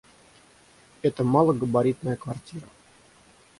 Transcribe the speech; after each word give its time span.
Это 1.03 1.23
малогабаритная 1.23 2.15
квартира. 2.15 2.65